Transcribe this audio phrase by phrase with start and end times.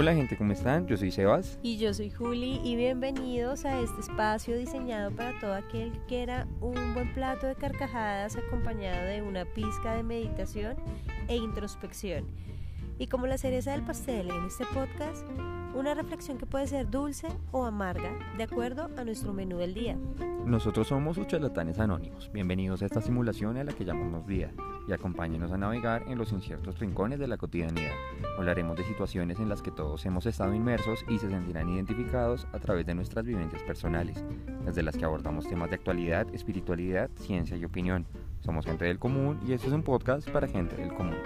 [0.00, 0.86] Hola gente, ¿cómo están?
[0.86, 1.58] Yo soy Sebas.
[1.62, 6.48] Y yo soy Juli y bienvenidos a este espacio diseñado para todo aquel que quiera
[6.62, 10.78] un buen plato de carcajadas acompañado de una pizca de meditación
[11.28, 12.24] e introspección.
[12.98, 15.26] Y como la cereza del pastel en este podcast,
[15.74, 19.98] una reflexión que puede ser dulce o amarga, de acuerdo a nuestro menú del día.
[20.46, 22.32] Nosotros somos sus charlatanes anónimos.
[22.32, 24.50] Bienvenidos a esta simulación a la que llamamos vida
[24.90, 27.92] y acompáñenos a navegar en los inciertos rincones de la cotidianidad.
[28.36, 32.58] Hablaremos de situaciones en las que todos hemos estado inmersos y se sentirán identificados a
[32.58, 34.24] través de nuestras vivencias personales,
[34.64, 38.04] desde las que abordamos temas de actualidad, espiritualidad, ciencia y opinión.
[38.40, 41.16] Somos gente del común y este es un podcast para gente del común.